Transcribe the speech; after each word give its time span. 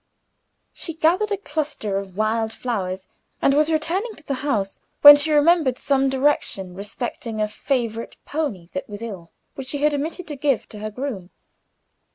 She 0.73 0.95
gathered 0.95 1.31
a 1.31 1.37
cluster 1.37 1.99
of 1.99 2.17
wild 2.17 2.51
flowers, 2.53 3.07
and 3.39 3.53
was 3.53 3.71
returning 3.71 4.15
to 4.15 4.23
the 4.25 4.33
house, 4.41 4.81
when 5.03 5.15
she 5.15 5.31
remembered 5.31 5.77
some 5.77 6.09
directions 6.09 6.75
respecting 6.75 7.39
a 7.39 7.47
favorite 7.47 8.17
pony 8.25 8.69
that 8.73 8.89
was 8.89 9.03
ill, 9.03 9.29
which 9.53 9.67
she 9.67 9.77
had 9.83 9.93
omitted 9.93 10.27
to 10.29 10.35
give 10.35 10.67
to 10.69 10.79
her 10.79 10.89
groom. 10.89 11.29